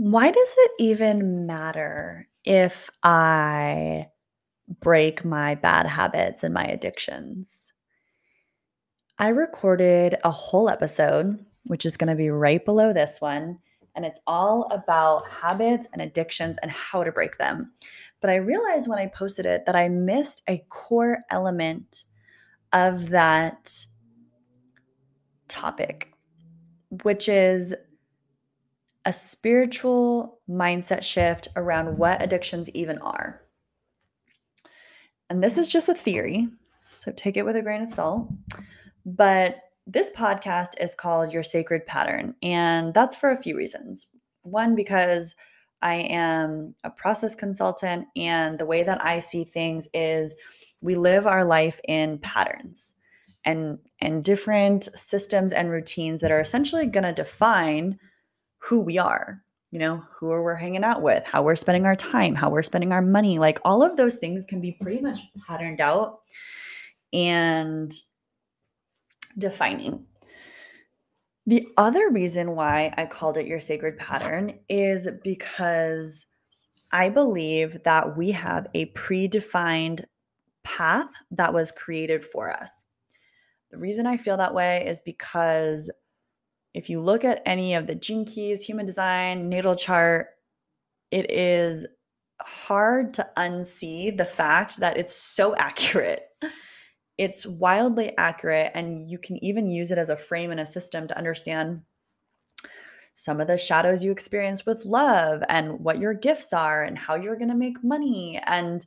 [0.00, 4.06] Why does it even matter if I
[4.78, 7.72] break my bad habits and my addictions?
[9.18, 13.58] I recorded a whole episode, which is going to be right below this one,
[13.96, 17.72] and it's all about habits and addictions and how to break them.
[18.20, 22.04] But I realized when I posted it that I missed a core element
[22.72, 23.84] of that
[25.48, 26.12] topic,
[27.02, 27.74] which is
[29.08, 33.40] a spiritual mindset shift around what addictions even are.
[35.30, 36.46] And this is just a theory,
[36.92, 38.28] so take it with a grain of salt.
[39.06, 44.08] But this podcast is called Your Sacred Pattern, and that's for a few reasons.
[44.42, 45.34] One, because
[45.80, 50.36] I am a process consultant, and the way that I see things is
[50.82, 52.92] we live our life in patterns
[53.46, 57.98] and and different systems and routines that are essentially going to define
[58.68, 62.34] who we are you know who we're hanging out with how we're spending our time
[62.34, 65.80] how we're spending our money like all of those things can be pretty much patterned
[65.80, 66.20] out
[67.12, 67.92] and
[69.36, 70.04] defining.
[71.46, 76.26] The other reason why i called it your sacred pattern is because
[76.92, 80.04] i believe that we have a predefined
[80.62, 82.82] path that was created for us.
[83.70, 85.90] The reason i feel that way is because
[86.78, 90.28] if you look at any of the gene keys, human design, natal chart,
[91.10, 91.88] it is
[92.40, 96.22] hard to unsee the fact that it's so accurate.
[97.18, 101.08] It's wildly accurate, and you can even use it as a frame and a system
[101.08, 101.82] to understand
[103.12, 107.16] some of the shadows you experience with love and what your gifts are and how
[107.16, 108.40] you're going to make money.
[108.46, 108.86] And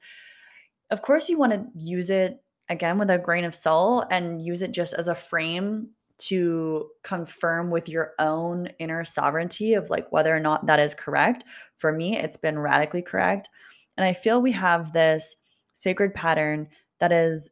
[0.90, 4.62] of course, you want to use it again with a grain of salt and use
[4.62, 5.90] it just as a frame
[6.28, 11.44] to confirm with your own inner sovereignty of like whether or not that is correct.
[11.78, 13.50] For me, it's been radically correct.
[13.98, 15.36] And I feel we have this
[15.74, 16.68] sacred pattern
[17.00, 17.50] that is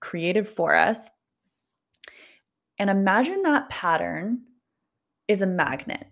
[0.00, 1.08] created for us.
[2.78, 4.42] And imagine that pattern
[5.28, 6.06] is a magnet.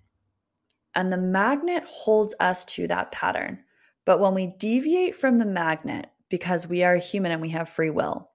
[0.94, 3.60] And the magnet holds us to that pattern.
[4.04, 7.91] But when we deviate from the magnet, because we are human and we have free
[7.91, 8.30] will,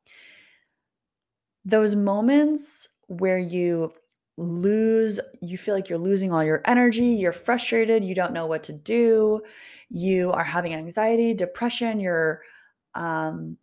[1.63, 3.93] those moments where you
[4.38, 8.63] lose, you feel like you're losing all your energy, you're frustrated, you don't know what
[8.63, 9.41] to do,
[9.89, 12.41] you are having anxiety, depression, you're
[12.95, 13.57] um,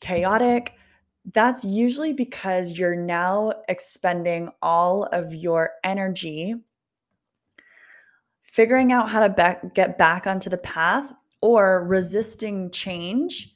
[0.00, 0.74] chaotic.
[1.32, 6.54] That's usually because you're now expending all of your energy
[8.58, 13.54] figuring out how to get back onto the path or resisting change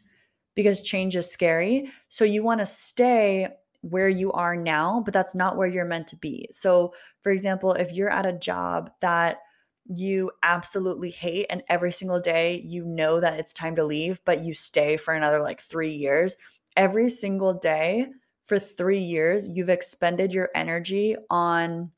[0.54, 1.90] because change is scary.
[2.08, 3.48] So you want to stay
[3.82, 6.48] where you are now, but that's not where you're meant to be.
[6.52, 9.38] So, for example, if you're at a job that
[9.86, 14.44] you absolutely hate and every single day you know that it's time to leave, but
[14.44, 16.36] you stay for another like three years,
[16.76, 18.06] every single day
[18.44, 21.90] for three years, you've expended your energy on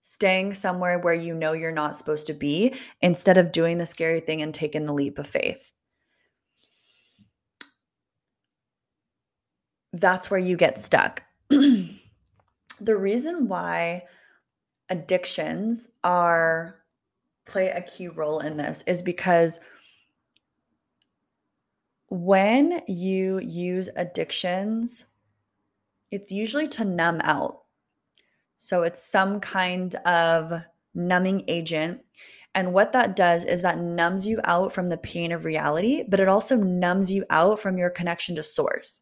[0.00, 4.20] staying somewhere where you know you're not supposed to be instead of doing the scary
[4.20, 5.72] thing and taking the leap of faith.
[9.92, 11.22] That's where you get stuck.
[11.48, 11.96] the
[12.80, 14.04] reason why
[14.88, 16.76] addictions are
[17.46, 19.58] play a key role in this is because
[22.08, 25.04] when you use addictions,
[26.10, 27.62] it's usually to numb out.
[28.56, 30.52] So it's some kind of
[30.94, 32.00] numbing agent.
[32.54, 36.18] And what that does is that numbs you out from the pain of reality, but
[36.18, 39.00] it also numbs you out from your connection to source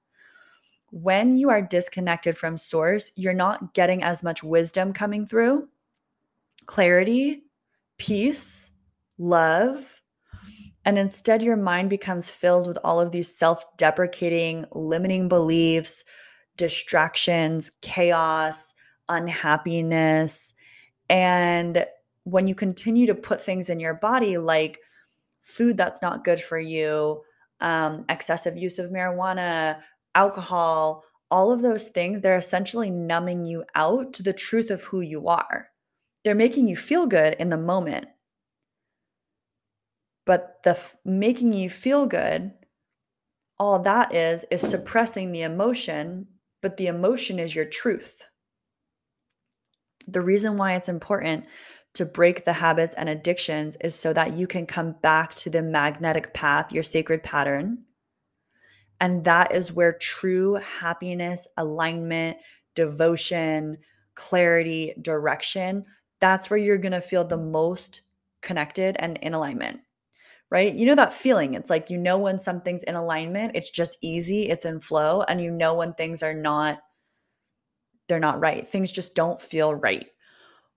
[0.91, 5.69] when you are disconnected from source, you're not getting as much wisdom coming through,
[6.67, 7.43] clarity,
[7.99, 8.71] peace,
[9.19, 10.01] love.
[10.85, 16.05] And instead, your mind becomes filled with all of these self deprecating, limiting beliefs,
[16.57, 18.73] distractions, chaos,
[19.09, 20.55] unhappiness.
[21.11, 21.85] And
[22.25, 24.79] when you continue to put things in your body like
[25.41, 27.23] food that's not good for you,
[27.61, 29.81] um, excessive use of marijuana,
[30.15, 35.01] alcohol, all of those things, they're essentially numbing you out to the truth of who
[35.01, 35.69] you are.
[36.25, 38.09] They're making you feel good in the moment.
[40.25, 42.53] But the f- making you feel good,
[43.59, 46.27] all that is, is suppressing the emotion,
[46.61, 48.25] but the emotion is your truth.
[50.07, 51.45] The reason why it's important
[51.95, 55.63] to break the habits and addictions is so that you can come back to the
[55.63, 57.85] magnetic path, your sacred pattern,
[59.01, 62.39] and that is where true happiness, alignment,
[62.75, 63.79] devotion,
[64.15, 65.85] clarity, direction,
[66.21, 68.03] that's where you're going to feel the most
[68.43, 69.81] connected and in alignment
[70.51, 70.75] right?
[70.75, 71.55] You know that feeling.
[71.55, 75.41] It's like you know when something's in alignment, it's just easy, it's in flow, and
[75.41, 76.79] you know when things are not
[78.09, 78.67] they're not right.
[78.67, 80.07] Things just don't feel right.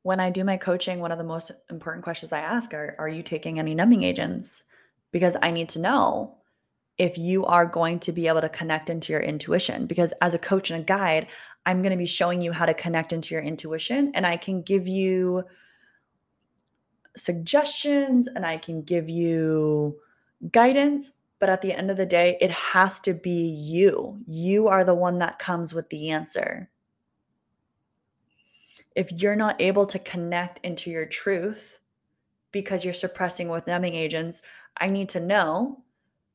[0.03, 3.07] When I do my coaching, one of the most important questions I ask are Are
[3.07, 4.63] you taking any numbing agents?
[5.11, 6.37] Because I need to know
[7.01, 9.87] if you are going to be able to connect into your intuition.
[9.87, 11.25] Because as a coach and a guide,
[11.65, 14.61] I'm going to be showing you how to connect into your intuition, and I can
[14.61, 15.43] give you
[17.17, 19.99] suggestions and I can give you
[20.51, 24.19] guidance, but at the end of the day, it has to be you.
[24.27, 26.69] You are the one that comes with the answer.
[28.95, 31.79] If you're not able to connect into your truth
[32.51, 34.43] because you're suppressing with numbing agents,
[34.77, 35.83] I need to know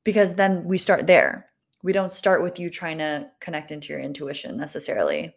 [0.07, 1.51] because then we start there.
[1.83, 5.37] We don't start with you trying to connect into your intuition necessarily.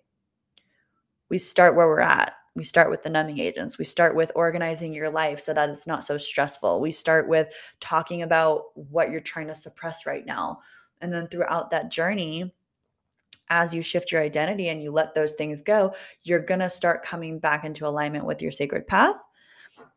[1.30, 3.78] We start where we're at we start with the numbing agents.
[3.78, 6.82] We start with organizing your life so that it's not so stressful.
[6.82, 10.60] We start with talking about what you're trying to suppress right now.
[11.00, 12.54] And then throughout that journey,
[13.50, 15.94] as you shift your identity and you let those things go,
[16.24, 19.16] you're going to start coming back into alignment with your sacred path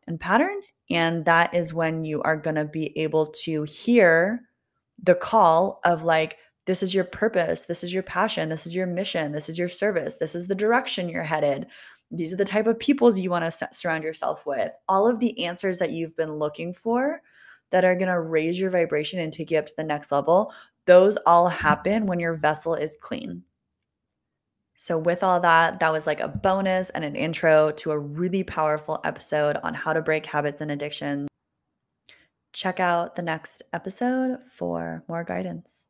[0.06, 0.60] and pattern.
[0.88, 4.42] And that is when you are going to be able to hear
[5.02, 6.36] the call of like,
[6.66, 7.66] this is your purpose.
[7.66, 8.48] This is your passion.
[8.48, 9.32] This is your mission.
[9.32, 10.16] This is your service.
[10.16, 11.66] This is the direction you're headed.
[12.10, 14.70] These are the type of peoples you want to surround yourself with.
[14.88, 17.22] All of the answers that you've been looking for
[17.72, 20.52] that are going to raise your vibration and take you up to the next level,
[20.86, 23.44] those all happen when your vessel is clean.
[24.74, 28.42] So, with all that, that was like a bonus and an intro to a really
[28.42, 31.28] powerful episode on how to break habits and addictions.
[32.52, 35.88] Check out the next episode for more guidance.